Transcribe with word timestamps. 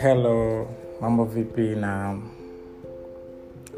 hello 0.00 0.68
mambo 1.00 1.24
vipi 1.24 1.60
na 1.60 2.18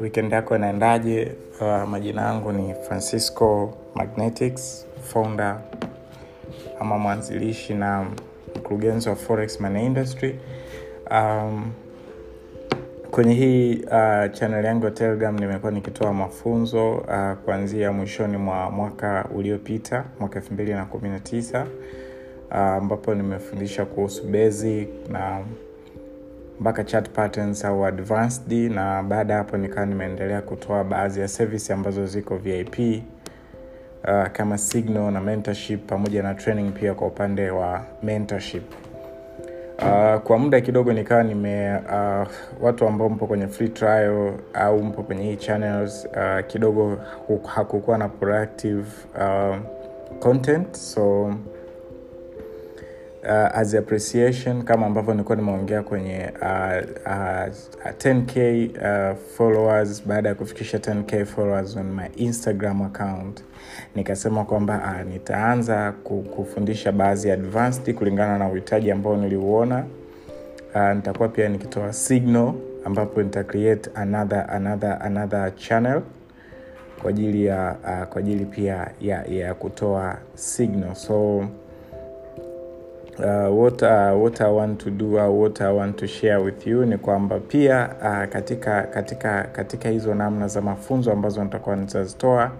weekend 0.01 0.31
yako 0.33 0.55
inaendaje? 0.55 1.31
Uh, 1.61 1.89
majina 1.89 2.21
yangu 2.21 2.51
ni 2.51 2.73
francisco 2.73 3.73
magnetics 3.95 4.87
founder 5.01 5.61
ama 6.79 6.97
mwanzilishi 6.99 7.73
na 7.73 8.05
mkurugenzi 8.55 9.09
wa 9.09 9.15
forex 9.15 9.59
money 9.59 9.85
industry. 9.85 10.39
Um, 11.11 11.71
kwenye 13.13 13.33
hii 13.33 13.75
uh, 13.75 14.31
channel 14.31 14.65
yangu 14.65 14.85
ya 14.85 14.91
telegram 14.91 15.39
nimekuwa 15.39 15.71
nikitoa 15.71 16.13
mafunzo 16.13 16.91
uh, 16.95 17.33
kuanzia 17.45 17.91
mwishoni 17.91 18.37
mwa 18.37 18.71
mwaka 18.71 19.25
uliopita 19.35 20.05
mwaka 20.19 20.39
elfu 20.39 20.53
mbili 20.53 20.73
na 20.73 20.85
kumi 20.85 21.09
na 21.09 21.19
tisa 21.19 21.65
ambapo 22.49 23.11
uh, 23.11 23.17
nimefundisha 23.17 23.85
kuhusu 23.85 24.27
basic 24.27 24.89
na 25.09 25.39
mpaka 26.59 26.83
chat 26.83 27.09
patterns 27.09 27.65
au 27.65 27.85
advanced 27.85 28.71
na 28.71 29.03
baada 29.03 29.33
ya 29.33 29.39
hapo 29.39 29.57
nikawa 29.57 29.85
nimeendelea 29.85 30.41
kutoa 30.41 30.83
baadhi 30.83 31.19
ya 31.19 31.27
service 31.27 31.73
ambazo 31.73 32.05
ziko 32.05 32.37
vip 32.37 32.79
uh, 32.79 34.27
kama 34.31 34.57
signal 34.57 35.11
na 35.11 35.21
mentorship 35.21 35.85
pamoja 35.87 36.23
na 36.23 36.33
training 36.33 36.71
pia 36.71 36.93
kwa 36.93 37.07
upande 37.07 37.49
wa 37.49 37.85
mentorship 38.03 38.63
uh, 39.79 40.21
kwa 40.21 40.37
muda 40.37 40.61
kidogo 40.61 40.93
nikawa 40.93 41.23
nime 41.23 41.75
uh, 41.77 42.27
watu 42.61 42.87
ambao 42.87 43.09
mpo 43.09 43.27
kwenye 43.27 43.47
free 43.47 43.69
trial 43.69 44.33
au 44.53 44.83
mpo 44.83 45.03
kwenye 45.03 45.23
hii 45.23 45.35
channels 45.35 46.07
uh, 46.11 46.45
kidogo 46.47 46.97
hakukuwa 47.45 47.97
na 47.97 48.09
proactive 48.09 48.85
uh, 49.15 49.55
content 50.19 50.75
so 50.75 51.33
uh, 53.23 53.57
as 53.57 53.75
appreciation 53.75 54.63
kama 54.63 54.85
ambavyo 54.85 55.13
nilikuwa 55.13 55.35
nimeongea 55.35 55.83
kwenye 55.83 56.31
uh, 56.41 56.89
uh, 57.05 57.91
10k 57.97 58.69
uh, 59.11 59.17
followers 59.37 60.03
baada 60.07 60.29
ya 60.29 60.35
kufikisha 60.35 60.77
10k 60.77 61.25
followers 61.25 61.77
on 61.77 61.85
my 61.93 62.07
instagram 62.15 62.81
account 62.81 63.43
nikasema 63.95 64.45
kwamba 64.45 64.77
uh, 65.05 65.11
nitaanza 65.11 65.91
kufundisha 66.35 66.91
baadhi 66.91 67.27
ya 67.27 67.33
advanced 67.33 67.95
kulingana 67.95 68.37
na 68.37 68.47
uhitaji 68.49 68.91
ambao 68.91 69.17
niliuona. 69.17 69.85
Uh, 70.75 70.91
nitakuwa 70.95 71.29
pia 71.29 71.49
nikitoa 71.49 71.93
signal 71.93 72.53
ambapo 72.85 73.21
nita 73.23 73.43
create 73.43 73.89
another 73.95 74.45
another 74.49 74.97
another 75.01 75.55
channel 75.55 76.01
kwa 77.01 77.09
ajili 77.09 77.45
ya 77.45 77.75
uh, 77.83 78.07
kwa 78.07 78.19
ajili 78.19 78.45
pia 78.45 78.87
ya, 79.01 79.23
ya 79.25 79.53
kutoa 79.53 80.17
signal. 80.35 80.95
So 80.95 81.45
uh, 83.19 83.59
what, 83.63 83.81
uh, 83.81 84.23
what 84.23 84.41
i 84.41 84.51
want 84.53 84.83
to 84.83 84.89
do 84.89 85.05
uh, 85.15 85.41
what 85.41 85.61
i 85.61 85.73
want 85.73 85.95
to 85.95 86.07
share 86.07 86.37
with 86.37 86.67
you 86.67 86.85
ni 86.85 86.97
kwamba 86.97 87.39
pia 87.39 87.89
uh, 88.01 88.29
katika 88.33 88.81
katika 88.83 89.43
katika 89.43 89.89
hizo 89.89 90.15
namna 90.15 90.47
za 90.47 90.61
mafunzo 90.61 91.11
ambazo 91.11 91.43
nitakuwa 91.43 91.75
nitazitoa 91.75 92.51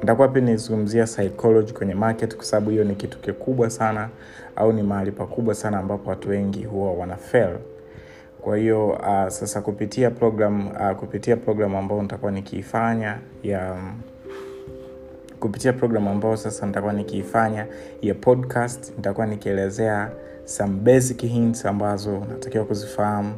nitakuwa 0.00 0.28
pia 0.28 0.42
nizungumzia 0.42 1.04
psychology 1.04 1.72
kwenye 1.72 1.94
market 1.94 2.36
kwa 2.36 2.44
sababu 2.44 2.70
hiyo 2.70 2.84
ni 2.84 2.94
kitu 2.94 3.18
kikubwa 3.18 3.70
sana 3.70 4.08
au 4.56 4.72
ni 4.72 4.82
mahali 4.82 5.10
pakubwa 5.12 5.54
sana 5.54 5.78
ambapo 5.78 6.10
watu 6.10 6.28
wengi 6.30 6.64
huwa 6.64 6.92
wana 6.92 7.16
fail. 7.16 7.56
Kwa 8.40 8.56
hiyo 8.56 8.88
uh, 8.88 9.28
sasa 9.28 9.60
kupitia 9.60 10.10
program 10.10 10.66
uh, 10.66 10.90
kupitia 10.96 11.36
program 11.36 11.76
ambayo 11.76 12.02
nitakuwa 12.02 12.32
nikiifanya 12.32 13.18
ya 13.42 13.72
um, 13.72 13.92
kupitia 15.42 15.72
program 15.72 16.08
ambayo 16.08 16.36
sasa 16.36 16.66
nitakuwa 16.66 16.92
nikiifanya 16.92 17.66
ya 18.02 18.14
podcast 18.14 18.92
nitakuwa 18.96 19.26
nikielezea 19.26 20.10
some 20.44 20.72
basic 20.80 21.20
hints 21.20 21.66
ambazo 21.66 22.18
natakiwa 22.28 22.64
kuzifahamu. 22.64 23.34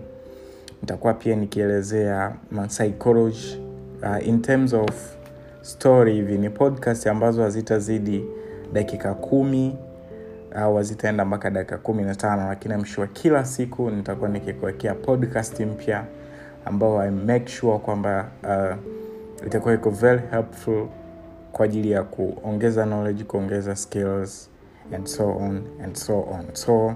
Nitakuwa 0.82 1.14
pia 1.14 1.36
nikielezea 1.36 2.32
psychology 2.68 3.60
uh, 4.02 4.28
in 4.28 4.42
terms 4.42 4.72
of 4.72 5.16
story 5.62 6.14
hivi. 6.14 6.38
Ni 6.38 6.50
podcast 6.50 7.06
ambazo 7.06 7.42
hazitazidi 7.42 8.24
dakika 8.72 9.14
kumi 9.14 9.76
au 10.54 10.76
hazitaenda 10.76 11.24
mpaka 11.24 11.50
dakika 11.50 11.78
kumi 11.78 12.02
na 12.02 12.14
tano 12.14 12.48
lakini 12.48 12.76
mshua 12.76 13.06
kila 13.06 13.44
siku 13.44 13.90
nitakuwa 13.90 14.30
nikikuwekea 14.30 14.94
podcast 14.94 15.60
mpya 15.60 16.04
ambao 16.64 17.00
I 17.00 17.10
make 17.10 17.46
sure 17.52 17.78
kwamba 17.78 18.28
uh, 18.42 18.76
itakuwa 19.46 19.74
iko 19.74 19.90
very 19.90 20.22
helpful 20.30 20.86
kwa 21.54 21.64
ajili 21.64 21.90
ya 21.90 22.02
kuongeza 22.02 22.84
knowledge 22.84 23.24
kuongeza 23.24 23.76
skills 23.76 24.50
and 24.94 25.06
so 25.06 25.36
on 25.36 25.62
and 25.84 25.94
so 25.94 26.20
on. 26.20 26.44
So 26.52 26.94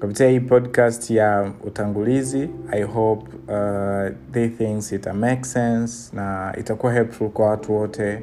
kupitia 0.00 0.28
hii 0.28 0.40
podcast 0.40 1.10
ya 1.10 1.52
utangulizi 1.64 2.50
i 2.70 2.82
hope 2.82 3.26
uh, 3.52 4.16
they 4.32 4.48
things 4.48 4.92
ita 4.92 5.12
make 5.14 5.44
sense 5.44 6.16
na 6.16 6.54
itakuwa 6.58 6.92
helpful 6.92 7.28
kwa 7.30 7.46
watu 7.46 7.76
wote. 7.76 8.22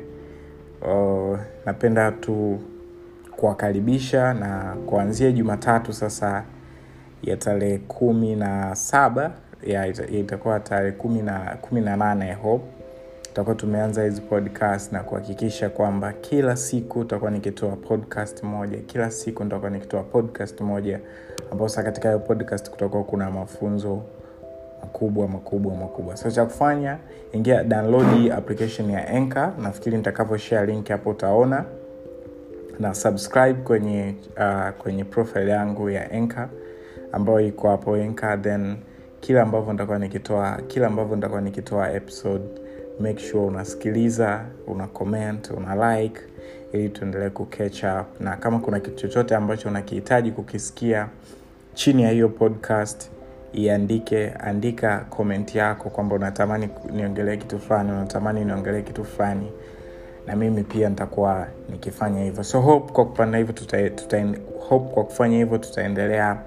Uh, 0.82 1.38
napenda 1.66 2.12
tu 2.12 2.60
kuwakaribisha 3.32 4.34
na 4.34 4.76
kuanzia 4.86 5.32
jumatatu 5.32 5.94
sasa 5.94 6.44
ya 7.24 7.38
tarehe 7.38 7.78
kumi 7.78 8.36
na 8.36 8.76
saba 8.76 9.32
itakuwa 10.12 10.60
tarehe 10.60 10.92
kumi 10.92 11.22
na 11.22 11.40
kumi 11.62 11.82
na 11.82 11.98
nane 11.98 12.34
hope 12.34 12.66
tutakuwa 13.38 13.56
tumeanza 13.56 14.04
hizi 14.04 14.22
podcast 14.22 14.92
na 14.92 15.04
kuhakikisha 15.04 15.70
kwamba 15.70 16.14
kila 16.14 16.56
siku 16.56 17.00
tutakuwa 17.00 17.32
nikitoa 17.32 17.76
podcast 17.76 18.44
moja 18.44 18.78
kila 18.78 19.12
siku 19.12 19.44
nitakuwa 19.44 19.72
nikitoa 19.72 20.04
podcast 20.04 20.62
moja 20.62 21.00
ambao 21.52 21.70
sa 21.70 21.84
katika 21.84 22.10
hiyo 22.10 22.20
podcast 22.20 22.70
kutakuwa 22.70 23.04
kuna 23.04 23.32
mafunzo 23.32 24.02
makubwa 24.82 25.28
makubwa 25.28 25.76
makubwa. 25.76 26.18
So 26.18 26.32
cha 26.32 26.46
kufanya 26.46 26.98
ingia 27.32 27.64
download 27.64 28.32
application 28.32 28.90
ya 28.90 29.14
enka 29.14 29.54
nafikiri 29.62 29.98
nitakavyoshare 29.98 30.74
link 30.74 30.88
hapo 30.88 31.10
utaona. 31.10 31.66
Na 32.80 32.94
subscribe 32.94 33.54
kwenye 33.54 34.16
uh, 34.38 34.70
kwenye 34.70 35.04
profile 35.04 35.52
yangu 35.52 35.90
ya 35.90 36.12
enka 36.12 36.50
ambayo 37.12 37.40
iko 37.40 37.70
hapo 37.70 37.98
enka 37.98 38.38
then 38.38 38.76
kila 39.20 39.42
ambavyo 39.42 39.72
nitakuwa 39.72 40.00
nikitoa 40.00 40.58
kila 40.68 40.88
ambavyo 40.88 41.16
nitakuwa 41.16 41.42
nikitoa 41.42 41.92
episode 41.92 42.67
make 43.00 43.20
sure 43.20 43.46
unasikiliza 43.46 44.46
una 44.68 44.88
comment 44.88 45.52
una 45.52 46.02
like 46.02 46.22
ili 46.74 46.90
tuendelee 46.90 47.30
kucatch 47.30 47.84
up. 47.84 48.22
Na 48.22 48.36
kama 48.36 48.60
kuna 48.60 48.80
kitu 48.80 48.96
chochote 48.96 49.36
ambacho 49.36 49.70
unakihitaji 49.70 50.32
kukisikia 50.32 51.08
chini 51.74 52.04
ya 52.04 52.10
hiyo 52.10 52.30
podcast 52.30 53.10
iandike 53.54 54.30
andika 54.30 54.98
comment 55.10 55.56
yako 55.56 55.90
kwamba 55.90 56.16
unatamani 56.16 56.70
niongelee 56.94 57.38
kitu 57.38 57.60
fulani 57.60 57.92
unatamani 57.92 58.46
niongelee 58.46 58.82
kitu 58.82 59.06
fulani. 59.06 59.52
Na 60.28 60.36
mimi 60.36 60.64
pia 60.64 60.90
nitakuwa 60.90 61.48
nikifanya 61.70 62.24
hivyo. 62.24 62.44
So 62.44 62.62
hope 62.62 62.94
kwa 62.94 63.06
kupanda 63.06 63.38
hivyo 63.38 63.54
tuta, 63.54 63.90
tuta, 63.90 64.26
hope 64.70 64.94
kwa 64.94 65.04
kufanya 65.04 65.38
hivyo 65.38 65.58
tutaendelea 65.58 66.38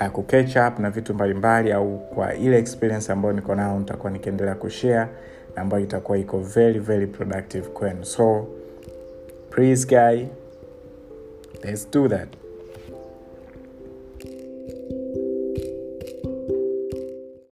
uh, 0.00 0.18
up 0.68 0.78
na 0.78 0.90
vitu 0.90 1.14
mbalimbali 1.14 1.72
au 1.72 1.98
kwa 1.98 2.34
ile 2.34 2.58
experience 2.58 3.12
ambayo 3.12 3.34
niko 3.34 3.54
nao 3.54 3.78
nitakuwa 3.78 4.12
nikiendelea 4.12 4.54
kushare 4.54 5.06
na 5.56 5.62
ambayo 5.62 5.84
itakuwa 5.84 6.18
iko 6.18 6.38
very 6.38 6.78
very 6.78 7.06
productive 7.06 7.68
kwenu. 7.68 8.04
So 8.04 8.46
please 9.50 9.86
guy 9.86 10.26
let's 11.64 11.90
do 11.90 12.08
that 12.08 12.28